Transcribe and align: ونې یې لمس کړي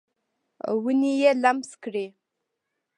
ونې 0.83 1.11
یې 1.21 1.31
لمس 1.43 1.69
کړي 1.83 2.07